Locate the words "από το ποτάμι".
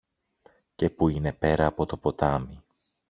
1.65-2.63